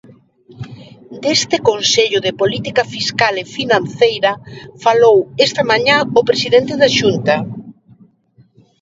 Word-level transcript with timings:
Deste 1.23 1.57
Consello 1.69 2.19
de 2.25 2.31
Política 2.41 2.83
Fiscal 2.93 3.33
e 3.43 3.45
Financeira 3.57 4.31
falou 4.83 5.17
esta 5.45 5.61
mañá 5.71 5.97
o 6.19 6.21
presidente 6.29 6.73
da 6.81 6.89
Xunta. 6.97 7.35